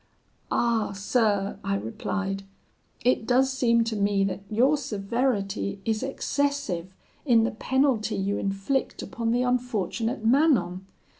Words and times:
"'Ah, 0.51 0.93
sir,' 0.93 1.59
I 1.63 1.75
replied, 1.75 2.41
'it 3.05 3.27
does 3.27 3.53
seem 3.53 3.83
to 3.83 3.95
me 3.95 4.23
that 4.23 4.39
your 4.49 4.75
severity 4.75 5.79
is 5.85 6.01
excessive 6.01 6.95
in 7.23 7.43
the 7.43 7.51
penalty 7.51 8.15
you 8.15 8.39
inflict 8.39 9.03
upon 9.03 9.31
the 9.31 9.43
unfortunate 9.43 10.25
Manon. 10.25 10.87